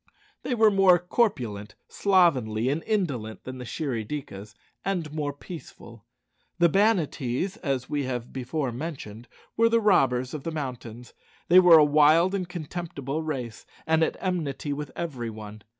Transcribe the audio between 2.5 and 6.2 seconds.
and indolent than the Shirry dikas, and more peaceful.